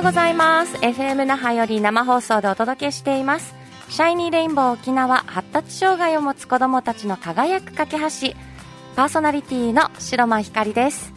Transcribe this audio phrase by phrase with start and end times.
[0.00, 0.76] うございます。
[0.76, 3.54] FM 那覇より生放送でお届けしています。
[3.90, 8.34] シャイニーレインボー沖縄発達障害を持つ子どもたちの輝く架け橋。
[8.96, 11.12] パーソナリティの白間ひかりです。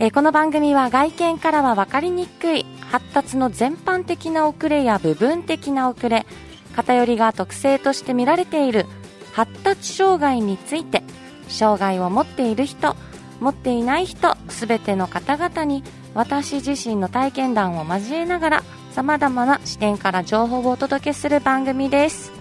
[0.00, 2.66] えこの番組は外見からは分かりにくい。
[2.90, 6.26] 発達の全般的な遅れや部分的な遅れ。
[6.74, 8.86] 偏りが特性として見られている。
[9.32, 11.04] 発達障害について。
[11.48, 12.96] 障害を持っている人。
[13.38, 14.36] 持っていない人。
[14.48, 18.62] 全ての方々に私自身の体験談を交えながら
[18.92, 22.32] さまざまな視点から情報をお届けする番組です。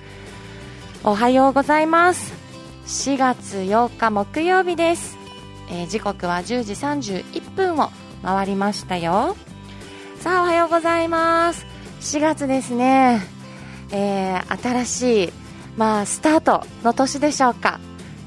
[1.04, 2.34] おはようございます。
[2.88, 5.18] 4月8日木曜日です、
[5.70, 7.92] えー、時刻は10時31分を
[8.24, 9.36] 回りましたよ。
[10.20, 11.66] さあおはようございます。
[12.02, 13.22] 4月ですね、
[13.92, 15.34] えー、新しい、
[15.76, 17.80] まあ、スタートの年でしょうか。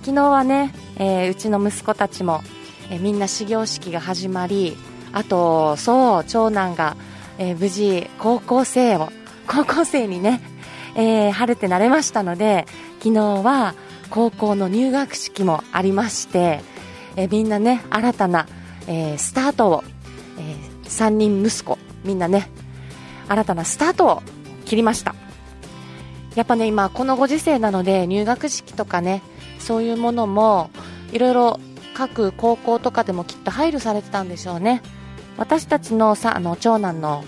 [0.02, 2.42] 昨日はね、えー、うちの息子たちも、
[2.90, 4.76] えー、みんな始業式が始まり
[5.12, 6.96] あとそう長男が、
[7.38, 9.10] え無事高校生を
[9.46, 10.40] 高校生にね、
[10.94, 12.66] え晴れてなれましたので
[12.98, 13.74] 昨日は
[14.10, 16.60] 高校の入学式もありまして、
[17.16, 18.46] えみんなね新たな、
[18.86, 19.84] えスタートを、
[20.38, 20.56] え
[20.88, 22.50] 3人息子みんなね
[23.28, 24.22] 新たなスタートを
[24.64, 25.14] 切りました。
[26.34, 29.22] やっぱね今このご時世なので入学式とかね
[29.58, 30.70] そういうものも
[31.12, 31.60] いろいろ
[31.94, 34.82] 各高校とかでもきっと配慮されてたんでしょうね。
[35.36, 37.24] 私たちのさあの長男の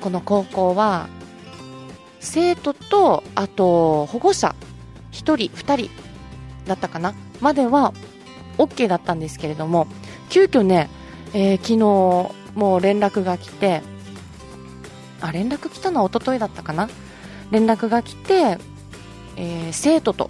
[0.00, 1.08] この高校は
[2.20, 4.54] 生徒とあと保護者
[5.12, 5.90] 1人2人
[6.66, 7.92] だったかなまでは
[8.58, 9.86] OK だったんですけれども
[10.30, 10.88] 急遽ね、
[11.32, 13.82] えー、昨日もう連絡が来て
[15.20, 16.88] あ連絡来たのは一昨日だったかな
[17.50, 18.58] 連絡が来て、
[19.36, 20.28] えー、生徒と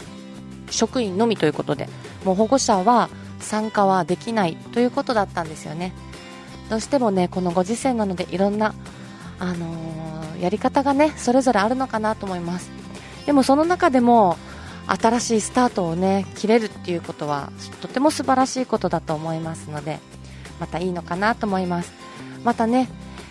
[0.70, 1.88] 職員のみということで
[2.24, 3.08] もう保護者は
[3.40, 5.92] 参加はできないということだったんですよね。
[6.70, 8.74] どうしてもねこのご時世なのでいろんな、
[9.38, 12.70] あのー、やり方がねそれぞれあるのかなと思います。
[13.26, 14.36] でもその中でも
[14.86, 19.98] 新しいスタートをね切れるっていうことはとても素晴らしいことだと思いますので
[20.60, 21.92] またいいのかなと思います。
[22.44, 22.88] またね、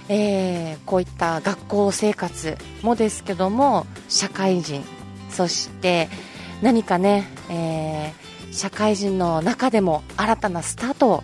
[0.09, 4.83] えー、こういった学校生活もですけども社会人
[5.29, 6.09] そして
[6.63, 11.23] 何かね、えー、社会人の中でも新たなスタートを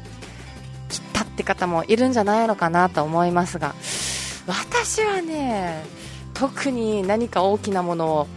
[1.40, 3.74] って方もいるんじゃないのかなと思いますが
[4.48, 5.84] 私はね
[6.34, 8.28] 特に何か大きなものを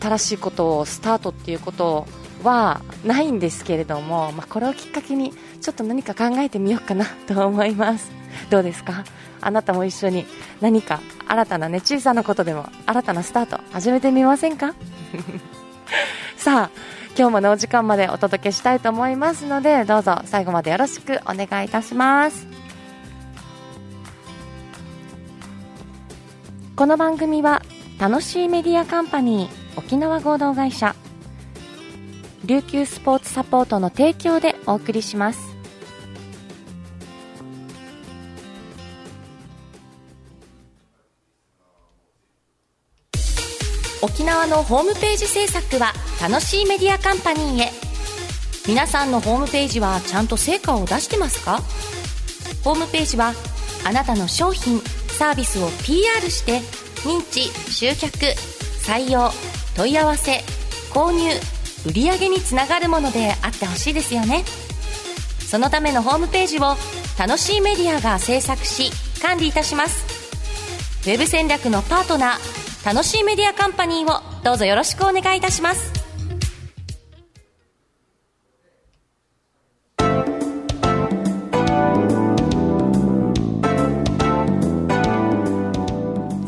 [0.00, 2.06] 新しいことをスタートっていうこと
[2.42, 8.10] はないんですけれども、まあ、これをきっかけにちょっと何か考えてみようかなと思います。
[8.50, 9.04] どうですか？
[9.40, 10.26] あなたも一緒に
[10.60, 14.74] 何か新たなね小さなことでも新たなスタート始めてみませんか？
[16.36, 16.70] さあ
[17.16, 22.46] 今日ものお時間までお届けしたいと思いますのでどうぞ最後までよろしくお願いいたします。
[26.76, 27.62] この番組は
[27.98, 30.96] 楽しいメディアカンパニー沖縄合同会社
[32.46, 35.49] 琉球スポーツサポートの提供でお送りします。
[44.02, 47.70] 沖縄のホームページ制作は楽しいメディアカンパニーへ。
[48.66, 51.60] 皆さんのホームページはちゃんと成果を出してますか？
[52.64, 53.34] ホームページは
[53.84, 56.60] あなたの商品サービスを PR して
[57.06, 58.16] 認知集客
[58.82, 59.30] 採用
[59.76, 60.42] 問い合わせ
[60.92, 61.30] 購入
[61.86, 64.44] 売上につながるものであってほしいですよね。
[65.46, 66.76] そのためのホームページを
[67.18, 68.90] 楽しいメディアが制作し
[69.20, 70.04] 管理いたします。
[71.02, 75.92] ウェブ戦略のパートナー楽しいメディアカンパニーをどうぞよろしくお願いいたします。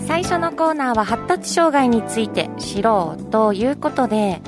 [0.07, 4.41] 最初のコーナーは発達障害について知ろうということで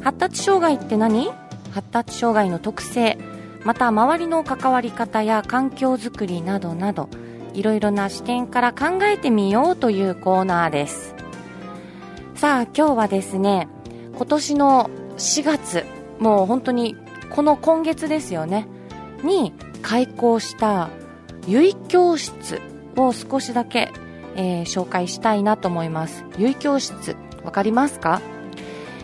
[0.00, 1.32] 発達障害って何？
[1.72, 3.18] 発達障害の特性。
[3.64, 7.08] また周りの関わり方や環境づくりなどなど
[7.54, 11.14] いろいろな視点から考えてみようというコーナーです。
[12.42, 13.68] さあ今日はですね
[14.16, 15.84] 今年の4月
[16.18, 16.96] もう本当に
[17.30, 18.66] この今月ですよね
[19.22, 20.90] に開校した
[21.46, 22.60] 結教室
[22.96, 23.92] を少しだけ、
[24.34, 26.24] えー、紹介したいなと思います。
[26.36, 28.20] 結教室わかりますか？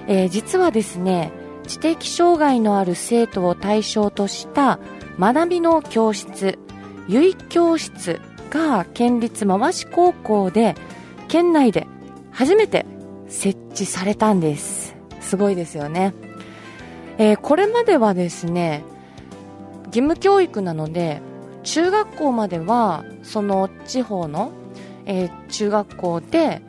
[0.09, 1.31] えー、実はですね
[1.69, 4.81] 知的障害のある生徒を対象とした
[5.17, 6.59] 学びの教室
[7.07, 8.21] 結教室
[8.51, 10.75] が県立回し高校で
[11.29, 11.87] 県内で
[12.33, 12.85] 初めて
[13.29, 14.97] 設置されたんです。
[15.21, 16.15] すごいですよね、
[17.19, 18.83] えー、これまではですね
[19.87, 21.21] 義務教育なので
[21.65, 24.53] 中学校まではその地方の、
[25.05, 26.63] えー、中学校で、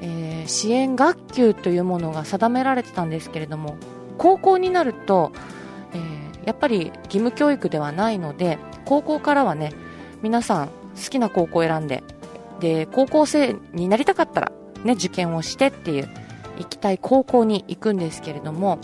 [0.00, 3.76] えー、支援学級というものが定められてたんですけれども
[4.16, 5.32] 高校になると、
[5.92, 9.74] えー、やっぱり義務教育ではないので高校からはね
[10.22, 10.72] 皆さん好
[11.10, 12.02] きな高校を選んで
[12.60, 14.52] で高校生になりたかったら、
[14.84, 16.08] ね、受験をしてっていう
[16.58, 18.78] 行きたい高校に行くんですけれども、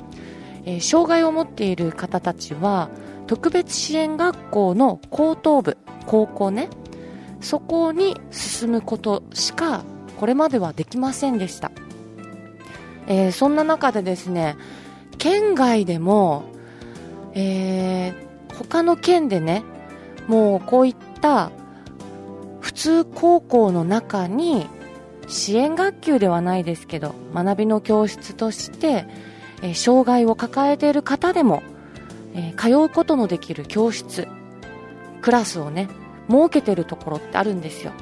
[0.64, 2.90] えー、障害を持っている方たちは
[3.26, 5.76] 特別支援学校の高等部
[6.06, 6.68] 高校ね
[7.40, 9.84] そこに進むことしか
[10.18, 11.70] これまではできませんでした、
[13.06, 14.56] えー、そんな中でですね
[15.18, 16.44] 県外でも、
[17.34, 19.64] えー、他の県でね
[20.26, 21.50] もうこういった
[22.60, 24.66] 普通高校の中に
[25.26, 29.06] 支援学級ではないですけど学びの教室として、
[29.62, 31.62] えー、障害を抱えている方でも、
[32.34, 34.28] えー、通うことのできる教室
[35.22, 35.88] クラスをね
[36.28, 37.92] 設けてるところってあるんですよ。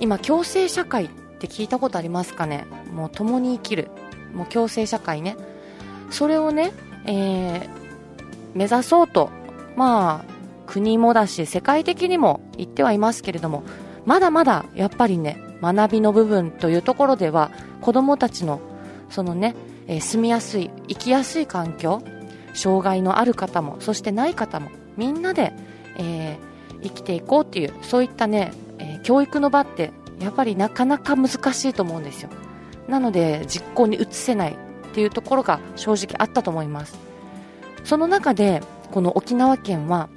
[0.00, 2.66] 今共生社会って聞いたことありますかね？
[2.92, 3.88] もう共に生きる。
[4.34, 5.36] もう共生社会ね。
[6.10, 6.72] それをね、
[7.06, 7.68] えー、
[8.54, 9.30] 目指そうと
[9.76, 10.32] まあ
[10.66, 13.62] 国もだし世界的にも言ってはいますけれども
[14.04, 15.38] まだまだやっぱりね
[15.72, 17.50] 学びの部分というところでは
[17.80, 18.60] 子どもたちの
[19.10, 19.54] そのね、
[19.86, 22.02] えー、住みやすい生きやすい環境
[22.54, 25.52] 障害のある方もそしてない方もみんなで、
[25.98, 29.90] えー生きていこうっていうそういったね、えー、教育の場って
[30.20, 32.30] やっぱりなかなか難しいと思うんですよ。
[32.86, 34.56] なので実行に移せないっ
[34.92, 36.98] ていうところが正直あったと思います。
[37.82, 38.62] その中で
[38.92, 40.08] この沖縄県は、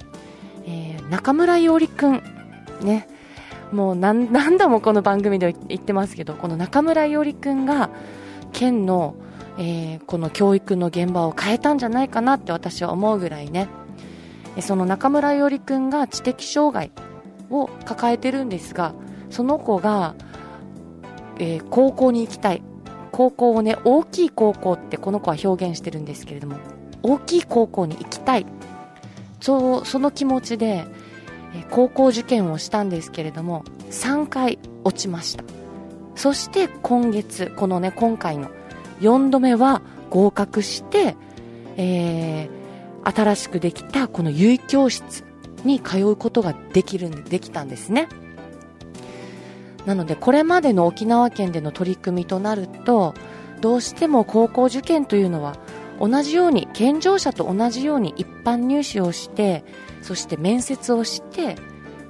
[0.66, 2.22] えー、中村伊織くん
[2.82, 3.08] ね
[3.72, 7.90] もう何何度もこの番組で言ってますけどこの中村伊織くんが
[8.52, 9.14] 県の、
[9.58, 13.68] えー、この教育の現場を変えたんじゃないかなって私は思うぐらいね。
[14.60, 16.90] その中村伊織君が知的障害
[17.50, 18.92] を抱えてるんですが
[19.30, 20.16] その子が、
[21.38, 22.62] えー、高校に行きたい。
[23.10, 26.56] 高校をね大きい高校ってこの子は表現してるんですけれども
[27.02, 28.46] 大きい高校に行きたい。
[29.40, 30.84] そその気持ちで、
[31.70, 35.44] 高校受験をしたんですけれども3回落ちました。
[36.14, 38.50] そして今月このね今回の
[39.00, 41.14] 4度目は合格して、
[41.76, 45.24] えー、新しくできたこの結教室
[45.64, 48.08] に通うことができるんでできたんですね。
[49.86, 53.14] なのでこれまでの沖縄県での取り組みとなると
[53.60, 55.56] どうしても高校受験というのは
[56.00, 59.64] 同じように健常者と同じように一般入試をして
[60.02, 61.56] そして面接をして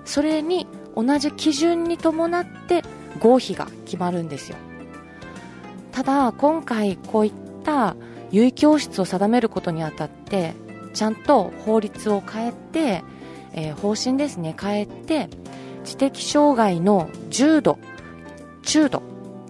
[0.04, 2.82] それに同じ基準に伴って
[3.20, 4.56] 合否が決まるんですよ。
[5.92, 7.32] ただ今回こういっ
[7.64, 7.96] た
[8.30, 10.54] 結教室を定めることにあたって
[10.94, 13.04] ちゃんと法律を変えて、
[13.52, 15.28] えー、方針ですね変えて
[15.84, 17.78] 知的障害の重度
[18.62, 19.02] 中度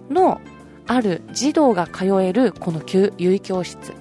[0.09, 0.41] の
[0.87, 3.93] ある児童が通えるこの結教室。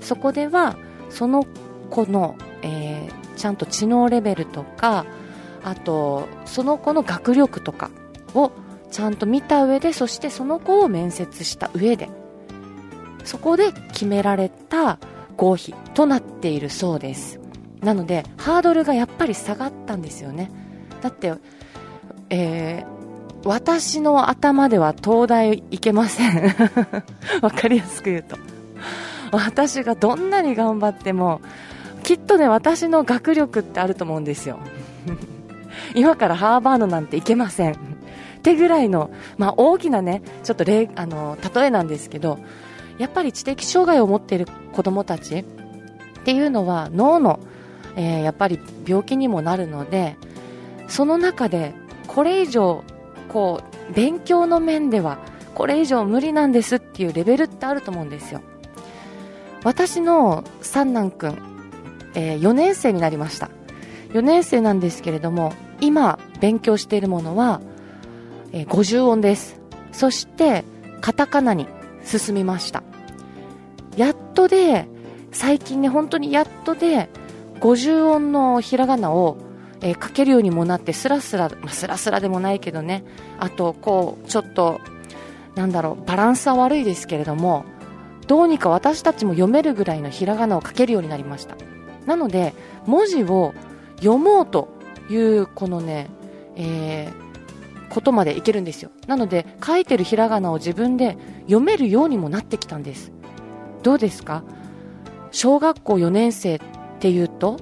[0.00, 0.76] そこでは
[1.10, 1.46] その
[1.90, 5.06] 子の、えー、ちゃんと知能レベルとか
[5.64, 7.90] あとその子の学力とか
[8.34, 8.52] を
[8.90, 12.08] ちゃんと見た上でそしてその子を面接した上で
[13.24, 14.98] そこで決められた
[15.36, 17.38] 合否となっているそうです。
[17.80, 20.50] なのでハードルがやっぱり下がったんですよね。
[21.00, 21.34] だって、
[22.30, 26.54] えー、私の頭では東大行けません。
[27.42, 28.36] わかりやすく言うと。
[29.30, 31.40] 私がどんなに頑張っても
[32.08, 34.60] きっとね私の学力ってあると思うんですよ。
[35.94, 37.74] 今からハーバードなんて行けません。
[37.74, 37.76] っ
[38.42, 42.38] てぐらいの、まあ、大きなねちょっと例あの例えなんですけど
[42.96, 45.44] やっぱり知的障害を持っている子どもたちっ
[46.24, 47.40] ていうのは脳の、
[47.94, 50.16] えー、やっぱり病気にもなるので
[50.86, 51.74] その中で
[52.06, 52.84] これ以上
[53.28, 53.60] こ
[53.90, 55.18] う勉強の面では
[55.54, 58.40] これ以上無理なんですっていうレベルってあると思うんですよ。
[59.62, 61.57] 私の三男くん、
[62.14, 63.50] えー、4年生になりました。
[64.10, 67.60] 4年生なんですけれども今勉強しているものは、
[68.52, 69.60] えー、50音です。
[69.92, 70.64] そして
[71.00, 71.66] カタカナに
[72.04, 72.82] 進みました。
[73.96, 74.86] やっとで、
[75.32, 77.08] 最近ね、本当にやっとで、
[77.60, 79.36] 50音のひらがなを、
[79.80, 83.04] えー、書けるようにもなって、スラスラ、まあ、スラスラでもないけどね、
[83.38, 84.80] あと、こう、ちょっと、
[85.54, 87.64] なんだろう、バランスは悪いですけれども、
[88.28, 91.56] どうにか私たちも読めるぐらいのひらがなを書けるようになりました。
[92.08, 92.54] なので、
[92.86, 93.54] 文字を
[93.98, 94.68] 読もうと
[95.08, 96.08] いう、このね、
[96.56, 98.90] えー、ことまでいけるんですよ。
[99.06, 103.12] なので、書いてるひらがなを自分で読めるようにもなってきたんです。
[103.84, 104.42] どうですか？
[105.30, 106.60] 小学校4年生っ
[107.00, 107.58] ていうと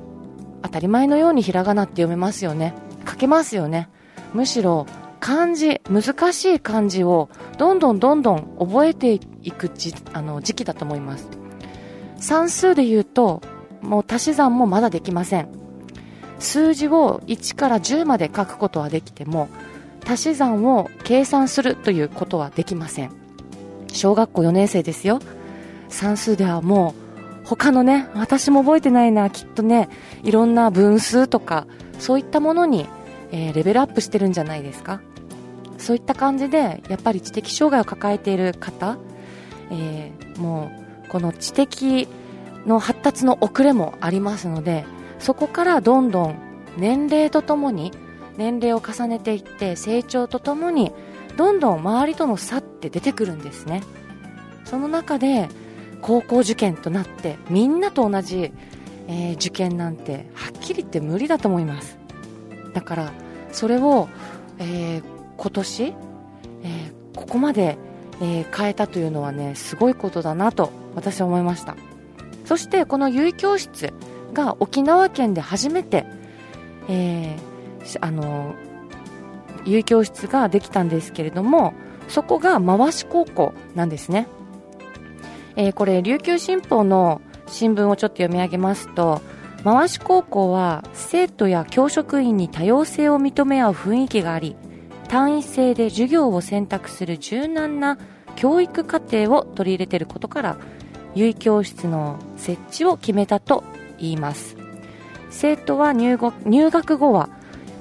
[0.62, 2.74] 当たり前のようにひらがなって読めますよね
[3.08, 3.88] 書けますよね
[4.32, 4.86] むしろ
[5.20, 9.12] 漢字難しい漢字をどんどんどんどん覚えて
[9.42, 11.28] いくじあの時期だと思います
[12.18, 13.42] 算数で言うと
[13.86, 15.48] もう足し算もまだできません。
[16.38, 19.48] 数字を1から10まで書くことはできても
[20.06, 23.12] 足し算を計算するということはできません。
[23.92, 25.20] 小学校4年生ですよ。
[25.88, 26.94] 算数ではも
[27.44, 29.88] う他のね私も覚えてないなきっとね
[30.22, 31.66] いろんな分数とか
[31.98, 32.86] そういったものに、
[33.30, 35.00] えー、レベルアップしてるんじゃないですか。
[35.78, 38.98] そういった感じでやっぱり知的障害を抱えている方、
[39.70, 40.70] えー、も
[41.04, 42.08] うこの知的
[42.66, 44.84] の発達の遅れもありますので
[45.18, 46.36] そこからどんどん
[46.76, 47.92] 年齢とともに
[48.36, 50.92] 年齢を重ねていって成長とともに
[51.36, 53.82] どんどん周りとの差って出てくるんですね。
[54.64, 55.48] その中で
[56.02, 58.52] 高校受験となってみんなと同じ、
[59.08, 61.98] えー、受験なんてはっきり言って無理だと思います。
[62.74, 63.12] だから
[63.52, 64.08] それを、
[64.58, 65.02] えー、
[65.36, 67.78] 今年、えー、ここまで、
[68.18, 71.76] え変えたというのはねすごいことだなと私は思いました。
[72.46, 73.92] そしてこの結教室
[74.32, 76.06] が沖縄県で初めて、
[76.88, 78.54] えー、あの
[79.64, 81.74] 有教室ができたんですけれども
[82.08, 84.28] そこが回し高校なんですね、
[85.56, 89.20] えー、これ琉球新報の新聞をちょっと読み上げますと
[89.64, 94.54] 回し高校は生徒や教職員に多様性を認め合う雰囲気があり
[95.08, 97.98] 単位制で授業を選択する柔軟な
[98.36, 100.58] 教育課程を取り入れていることから
[101.16, 103.64] 結教室の設置を決めたと
[103.98, 104.56] 言います。
[105.30, 107.28] 生徒は入学後は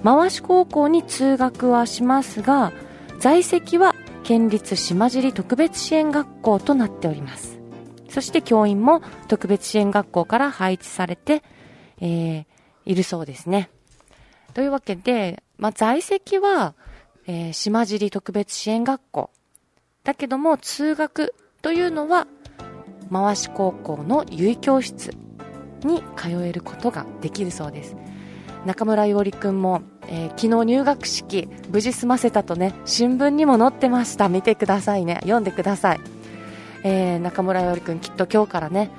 [0.04, 2.74] 回し高校に通学はしますが
[3.20, 7.60] 在籍は県立島尻特別支援学校となっております。
[8.10, 11.44] そして教員も特別支援学校から配置されて、
[12.00, 12.46] えー、
[12.86, 13.70] いるそうですね。
[14.54, 16.76] というわけで、まあ、在籍は、
[17.28, 19.30] えー、島尻特別支援学校。
[20.04, 22.28] だけども通学というのは
[23.12, 25.12] 回し高校の結教室
[25.84, 27.96] に通えることができるそうです。
[28.66, 34.28] 中村伊織くんも、えー、昨日入学式無事済ませたとね新聞にも載ってました。
[34.28, 35.20] 見てくださいね。
[35.22, 36.00] 読んでください、
[36.84, 38.90] えー、中村伊織くんきっと今日からね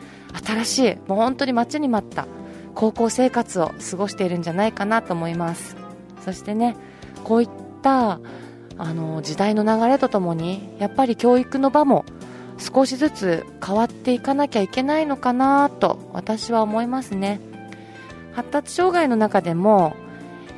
[0.44, 2.28] 新しいもう本当に待ちに待った
[2.76, 5.76] 高校生活を過ごしているんじゃないかなと思います。
[6.24, 6.76] そしてね
[7.24, 7.48] こういっ
[7.82, 8.20] た
[8.78, 12.04] あの時代の流れとともにやっぱり教育の場も
[12.58, 17.40] 少しずつ変わっていかなきゃいけないのかなと私は思いますね。
[18.32, 19.96] 発達障害の中でも、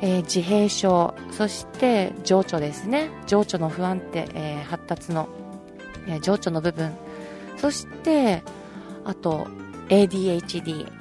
[0.01, 3.09] えー、自閉症そして情緒ですね。
[3.27, 5.29] 情緒の不安定、えー、発達の、
[6.07, 6.91] えー、情緒の部分。
[7.57, 8.43] そして
[9.03, 9.47] あと
[9.89, 10.91] ADHD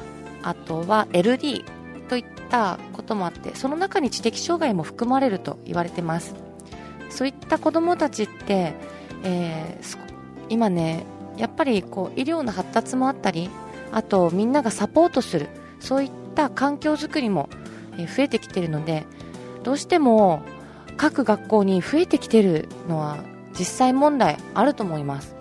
[0.43, 1.65] あとは LD
[2.09, 6.35] といったこともあってその中に知的障害も含まれると言われてます。
[7.11, 8.75] そういった子どもたちって、
[9.25, 9.83] えー、
[10.49, 11.05] 今ね
[11.37, 13.51] やっぱりこう医療の発達もあったり
[13.93, 15.49] あとみんながサポートする
[15.81, 17.49] そういった環境づくりも
[17.97, 19.07] 増えてきてるので
[19.63, 20.43] どうしても
[20.97, 23.19] 各学校に増えてきてるのは
[23.59, 25.37] 実際問題あると思います。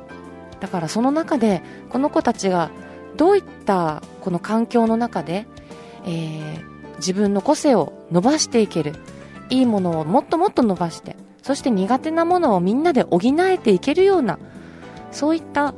[0.60, 2.72] だからその中でこの子たちが
[3.16, 5.46] どういったこの環境の中で、
[6.06, 8.94] えー、自分の個性を伸ばしていける
[9.50, 14.40] いいものをもっともっと伸ばしてそして苦手なものをみんなで補えていけるような
[15.18, 15.74] そういった、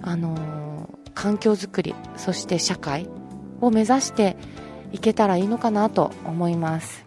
[0.00, 3.06] あのー、環境づくりそして社会
[3.60, 4.38] を目指して
[4.92, 7.04] いけたらいいのかなと思います。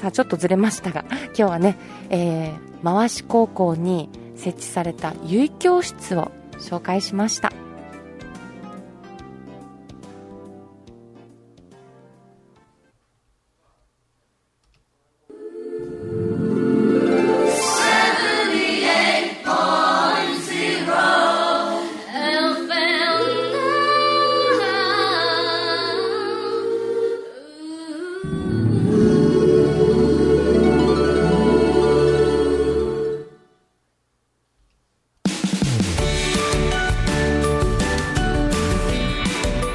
[0.00, 1.76] さあちょっとずれましたが 今日はね、
[2.08, 7.52] えー、回し高校に設置された結教室を紹介しました。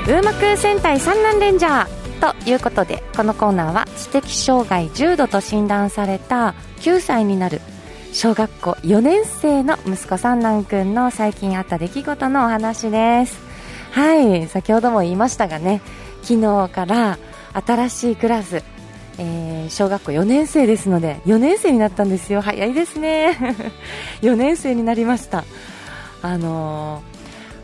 [0.06, 7.62] 戦隊三男レンジャーということでこのコーナーは知的障害重度と診断された9歳になる
[8.12, 13.40] 小学校4年生の息子三男くんの最近あった出来事のお話です。
[13.92, 15.82] はい先ほども言いましたがね
[16.22, 17.18] 昨日から
[17.54, 18.62] 新しいクラス
[19.20, 22.42] えー、小学校4年生ですので4年生になったんですよ。
[22.42, 23.38] 早いですね。
[24.22, 25.46] 4年生になりました。
[26.24, 27.13] あのー、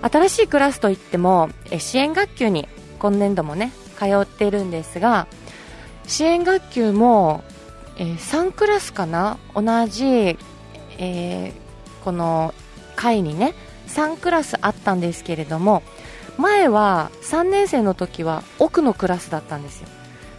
[0.02, 2.68] 新しいクラスといっても支援学級に
[3.00, 5.28] 今年度もね通っているんですが
[6.06, 7.44] 支援学級も、
[7.98, 9.38] えー、3クラスかな？
[9.54, 11.54] 同じ、えー、
[12.04, 12.54] この
[12.96, 13.54] 階にね
[13.88, 15.84] 3クラスあったんですけれども
[16.38, 19.88] 前は3年生の時は奥のクラスだったんですよ。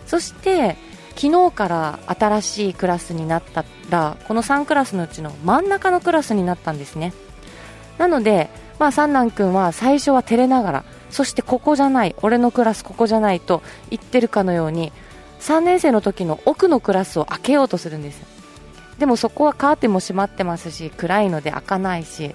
[0.07, 0.77] そして
[1.17, 7.13] 昨日から新しいクラスになったらこの3クラスのうちの真ん中のクラスになったんですね。
[7.99, 8.49] なので、
[8.81, 14.91] まあ、三男君は最初は照れながらそしてここじゃない俺のクラスここじゃないと言ってるかのように
[15.41, 18.23] 3年生の時の奥のクラスを開けようとするんです
[18.99, 22.35] でもそこはカーテンも閉まってますし暗いので開かないし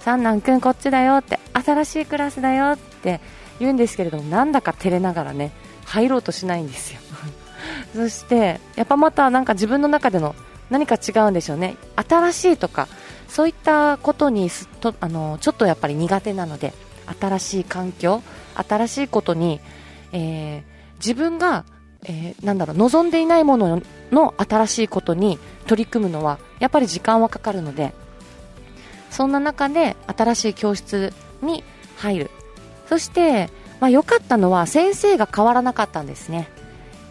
[0.00, 3.22] 三男君こっちだよって新しいクラスだよって
[3.58, 5.52] 言うんですけれどもなんだか照れながらね
[5.86, 7.00] 入ろうとしないんですよ。
[7.96, 10.34] そしてやっぱまたなんか自分の中での
[10.68, 11.76] 何か違うんでしょうね。
[11.96, 12.88] 新しいとか
[13.28, 16.72] そういったことにとあのちょっとやっぱり苦手なので
[17.20, 18.22] 新しい環境
[18.54, 19.60] 新しいことに、
[20.12, 20.62] えー、
[20.98, 21.64] 自分が、
[22.04, 27.92] えー、なんだろう望んでいないものの新しいことに取り組むのはやっぱり時間はかかるので
[29.10, 31.64] そんな中で新しい教室に
[31.96, 32.30] 入る。
[32.88, 36.48] そして、まあ、良かったのは先生が変わらなかったんですね、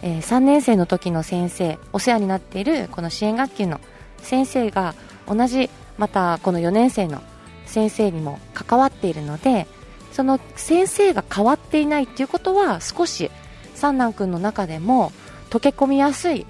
[0.02, 3.80] えー、3年生の時の先生お世話になっているこの支援学級の
[4.18, 4.96] 先生が
[5.28, 7.22] 同じまたこの4年生の
[7.66, 9.68] 先生にも関わっているので
[10.12, 13.30] その先生が変わっていないということは少し
[13.75, 15.12] 三男君の中でも
[15.50, 16.46] 溶け込みやすい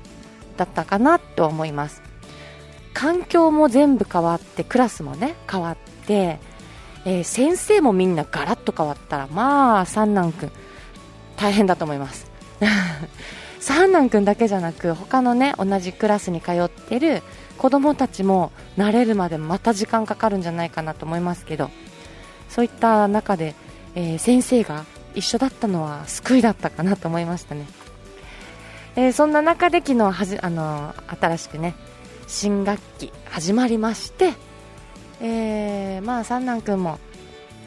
[0.55, 2.01] だったかなと思います。
[2.93, 5.77] 環境も全部変わってクラスもね変わっ
[6.07, 6.39] て、
[7.05, 10.51] えー、先生もみんなガラッと変わったらまあ三男君
[11.35, 12.31] 大変だと思います。
[13.59, 17.21] 三男君だけじゃなく他のね同じクラスに通ってる
[17.57, 21.69] 子供たちも慣れるまでまた時間かかるんじゃないかなと思いますけど
[22.49, 23.55] そういった中で、
[23.95, 24.85] えー、先生が
[25.15, 27.65] 一緒だったのは救いだったかなと思いましたね、
[28.95, 31.75] えー、そんな中で昨日はじ、あのー、新しくね
[32.27, 34.33] 新学期始まりまして、
[35.21, 36.99] えー、まあ三男君も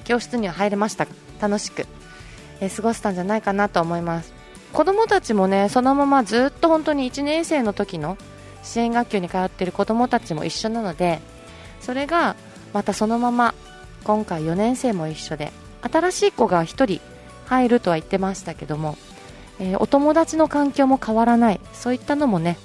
[0.05, 1.05] 教室には入れました。
[1.05, 1.87] が楽しく、
[2.61, 4.33] え過ごせたんじゃないかなと思います。
[4.73, 8.17] 子供たちもねそのままずっと本当に1年生の時の
[8.63, 11.21] 支援学級に通っている子どもたちも一緒なので
[11.81, 12.37] それが
[12.73, 13.55] またそのまま
[14.05, 16.65] 今回4年生も一緒で新しい子が1
[16.99, 17.01] 人
[17.47, 18.97] 入るとは言ってましたけども、
[19.59, 22.59] えー、お友達の環境も変わらないそういったのもね、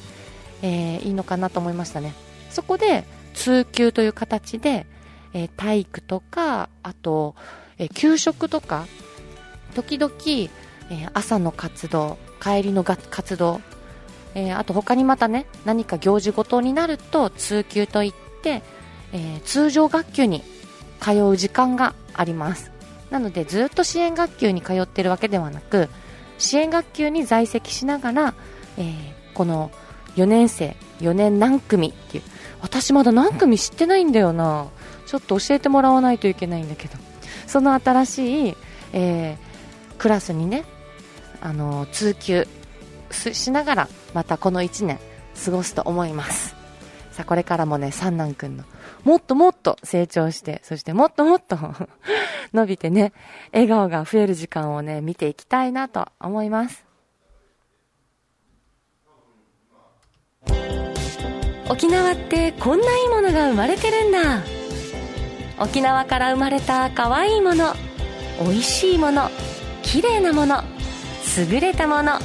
[0.62, 2.14] えー、いいのかなと思いましたね。
[2.52, 3.04] そこで
[3.34, 4.86] 通級という形で、
[5.34, 7.36] えー、体育とかあと、
[7.78, 8.86] え給食とか
[9.74, 10.14] 時々、
[10.90, 13.60] え朝の活動帰りの活動
[14.36, 18.62] えー、あと他にまたね何か行事ごとになると通級といって、
[19.14, 20.44] えー、通常学級に
[21.00, 22.72] 通う時間があります。
[23.10, 25.90] なのでずっと支援学級に通ってるわけではなく
[26.38, 28.34] 支援学級に在籍しながら、
[28.78, 28.94] えー、
[29.34, 29.72] この
[30.16, 32.24] 4年生4年何組っていう
[32.62, 34.68] 私まだ何組知ってないんだよな。
[35.06, 36.98] ちょっと教えてもらわないといけないんだけど。
[37.48, 38.58] その新しい、
[38.94, 39.38] えー、
[39.98, 40.66] クラスにね
[41.42, 42.48] あの通級
[43.16, 45.00] しながらまたこの1年
[45.46, 46.56] 過ごすと思います。
[47.12, 48.66] さあこれからもね三男くんの
[49.06, 51.58] もっともっと成長してそしてもっともっと
[52.54, 53.14] 伸びてね
[53.54, 56.84] 笑顔が増える時間をね見ていきたいなと思います。
[61.68, 64.42] 沖縄ってこんないいものが生まれてるんだ。
[65.58, 67.74] 沖縄から生まれた可愛いいもの
[68.42, 69.30] 美味しいもの
[69.82, 70.64] 綺麗なもの
[71.38, 72.20] 優れたもの。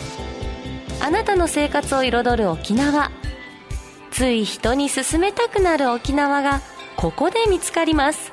[1.00, 3.10] あなたの生活を彩る沖縄。
[4.10, 6.60] つい人に勧めたくなる沖縄が
[6.96, 8.32] ここで見つかります。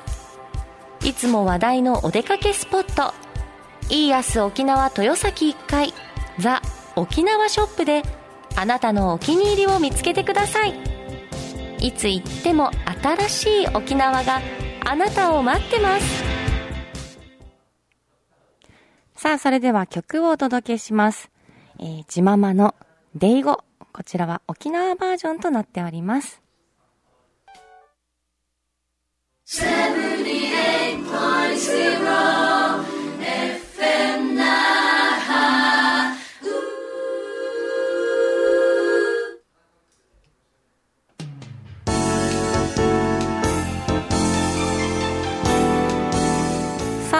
[1.02, 3.14] いつも話題のお出かけスポット。
[3.88, 5.94] イーアス沖縄豊崎1階
[6.38, 6.60] ザ・
[6.94, 8.02] 沖縄ショップで
[8.54, 10.74] あなたのお気に入りを見つけてください。
[11.80, 12.70] いつ行っても
[13.02, 14.42] 新しい沖縄が
[14.84, 16.24] あなたを待ってます。
[19.14, 21.30] さあそれでは曲をお届けします。
[21.80, 22.74] えー、ジママの
[23.14, 23.62] デイゴ。
[23.92, 26.42] こちらは沖縄バージョンとなっております。
[29.44, 29.66] さ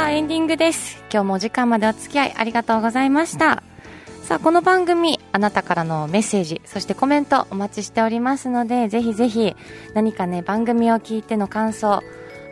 [0.04, 1.02] あ、エンディングです。
[1.10, 3.62] 今日もお時間までお付き合いありがとうございました。
[4.28, 9.56] さあ、この番組、あなたからのメッセージ、そしてコメントお待ちしておりますので、ぜひぜひ
[9.94, 12.02] 何かね、番組を聞いての感想、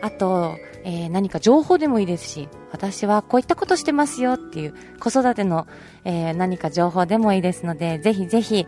[0.01, 5.67] あと、えー、何か情報でもいいですし、私はこういったことしてますよっていう子育ての、
[6.03, 8.65] えー、何か情報でもいいですので、ぜひぜひ、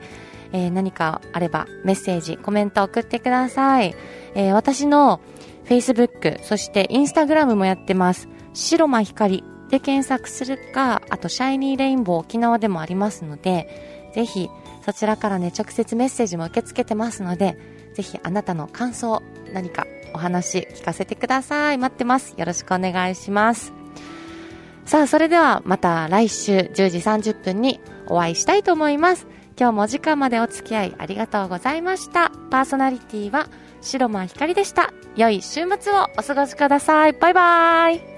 [0.51, 3.95] えー、何かあればメッセージ、コメント送ってください。
[4.35, 5.19] え、私の
[5.65, 8.29] Facebook、そして Instagram もやってます。
[8.53, 14.49] 白間光で検索するか、あとシャイニーレインボー沖縄でもありますので、ぜひ
[14.85, 17.57] そちらからね、直接メッセージも受け付けてますので、
[17.93, 19.21] ぜひあなたの感想、
[19.53, 21.77] 何かお話聞かせてください。
[21.77, 22.33] 待ってます。
[22.37, 23.73] よろしくお願いします。
[24.85, 29.27] さあ、それではまた来週10時30分にお会いしたいと思います。
[29.59, 32.31] 今日もお時間までお付き合いありがとうございました。
[32.49, 33.49] パーソナリティは
[33.81, 34.93] 白間ひかりでした。
[35.15, 37.13] 良い週末をお過ごしください。
[37.13, 38.08] バイバイ。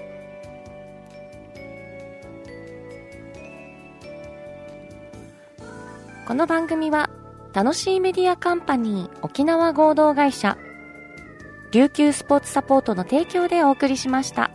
[6.32, 7.10] この番組は
[7.52, 10.56] 楽しいメディアカンパニー沖縄合同会社
[11.72, 14.50] 琉球スポーツサポートの提供でお送りしました。